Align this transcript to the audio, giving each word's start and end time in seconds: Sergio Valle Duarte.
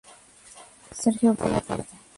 Sergio 0.99 1.33
Valle 1.35 1.61
Duarte. 1.67 1.95